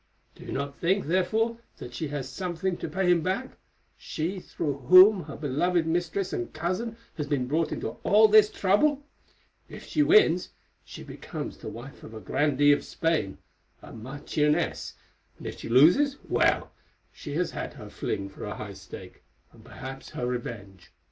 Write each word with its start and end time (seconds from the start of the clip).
Do 0.33 0.43
you 0.43 0.51
not 0.51 0.79
think, 0.79 1.05
therefore, 1.05 1.59
that 1.77 1.93
she 1.93 2.07
has 2.07 2.27
something 2.27 2.75
to 2.77 2.87
pay 2.89 3.07
him 3.11 3.21
back, 3.21 3.51
she 3.95 4.39
through 4.39 4.79
whom 4.87 5.25
her 5.25 5.35
beloved 5.37 5.85
mistress 5.85 6.33
and 6.33 6.51
cousin 6.51 6.97
has 7.17 7.27
been 7.27 7.45
brought 7.45 7.71
into 7.71 7.89
all 8.03 8.27
this 8.27 8.49
trouble? 8.49 9.03
If 9.69 9.85
she 9.85 10.01
wins, 10.01 10.49
she 10.83 11.03
becomes 11.03 11.57
the 11.57 11.69
wife 11.69 12.01
of 12.01 12.15
a 12.15 12.19
grandee 12.19 12.71
of 12.71 12.83
Spain, 12.83 13.37
a 13.83 13.93
marchioness; 13.93 14.95
and 15.37 15.45
if 15.45 15.59
she 15.59 15.69
loses, 15.69 16.17
well, 16.27 16.71
she 17.11 17.35
has 17.35 17.51
had 17.51 17.73
her 17.75 17.91
fling 17.91 18.27
for 18.27 18.43
a 18.45 18.55
high 18.55 18.73
stake, 18.73 19.21
and 19.51 19.63
perhaps 19.63 20.09
her 20.09 20.25
revenge. 20.25 20.91